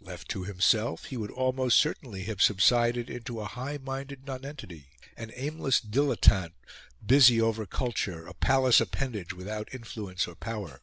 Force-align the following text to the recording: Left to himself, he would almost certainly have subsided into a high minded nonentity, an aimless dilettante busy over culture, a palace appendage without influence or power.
Left 0.00 0.30
to 0.30 0.44
himself, 0.44 1.04
he 1.04 1.18
would 1.18 1.30
almost 1.30 1.76
certainly 1.78 2.22
have 2.24 2.40
subsided 2.40 3.10
into 3.10 3.42
a 3.42 3.44
high 3.44 3.76
minded 3.76 4.24
nonentity, 4.24 4.88
an 5.18 5.30
aimless 5.34 5.82
dilettante 5.82 6.54
busy 7.04 7.42
over 7.42 7.66
culture, 7.66 8.26
a 8.26 8.32
palace 8.32 8.80
appendage 8.80 9.34
without 9.34 9.68
influence 9.74 10.26
or 10.26 10.34
power. 10.34 10.80